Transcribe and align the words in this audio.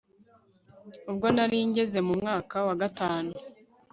Ubwo 1.09 1.27
naringeze 1.35 1.97
mu 2.07 2.13
mwaka 2.19 2.55
wagatanu 2.69 3.31